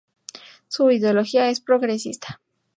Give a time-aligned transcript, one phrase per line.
[0.67, 2.41] Su ideología es progresista.